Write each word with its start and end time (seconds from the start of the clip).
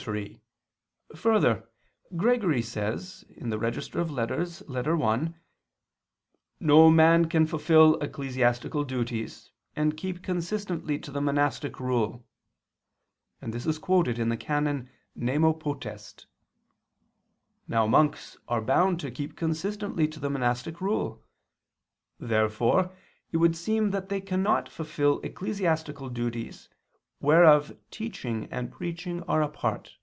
3: 0.00 0.40
Further, 1.14 1.68
Gregory 2.16 2.62
says 2.62 3.22
(Regist. 3.38 3.92
v, 3.92 4.78
Ep. 4.78 4.86
1): 4.96 5.34
"No 6.58 6.90
man 6.90 7.26
can 7.26 7.46
fulfil 7.46 8.00
ecclesiastical 8.02 8.82
duties, 8.84 9.50
and 9.76 9.98
keep 9.98 10.22
consistently 10.22 10.98
to 10.98 11.10
the 11.10 11.20
monastic 11.20 11.78
rule": 11.78 12.24
and 13.42 13.52
this 13.52 13.66
is 13.66 13.78
quoted 13.78 14.16
XVI, 14.16 14.26
qu. 14.28 14.32
i, 14.32 14.36
can. 14.36 14.90
Nemo 15.14 15.52
potest. 15.52 16.24
Now 17.68 17.86
monks 17.86 18.38
are 18.48 18.62
bound 18.62 19.00
to 19.00 19.10
keep 19.10 19.36
consistently 19.36 20.08
to 20.08 20.18
the 20.18 20.30
monastic 20.30 20.80
rule. 20.80 21.22
Therefore 22.18 22.90
it 23.32 23.36
would 23.36 23.54
seem 23.54 23.90
that 23.90 24.08
they 24.08 24.22
cannot 24.22 24.66
fulfil 24.70 25.20
ecclesiastical 25.20 26.08
duties, 26.08 26.70
whereof 27.22 27.76
teaching 27.90 28.48
and 28.50 28.72
preaching 28.72 29.22
are 29.24 29.42
a 29.42 29.48
part. 29.48 29.98